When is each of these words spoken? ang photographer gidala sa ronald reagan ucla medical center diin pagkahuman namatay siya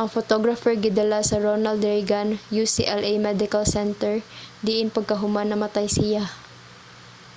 ang 0.00 0.08
photographer 0.14 0.72
gidala 0.84 1.18
sa 1.24 1.36
ronald 1.46 1.80
reagan 1.90 2.28
ucla 2.62 3.16
medical 3.28 3.64
center 3.74 4.14
diin 4.66 4.94
pagkahuman 4.96 5.48
namatay 5.50 5.86
siya 5.96 6.24